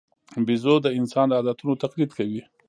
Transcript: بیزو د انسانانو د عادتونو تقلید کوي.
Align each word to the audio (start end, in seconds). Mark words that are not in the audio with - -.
بیزو 0.45 0.75
د 0.81 0.87
انسانانو 0.99 1.33
د 1.33 1.37
عادتونو 1.47 1.73
تقلید 1.83 2.11
کوي. 2.17 2.41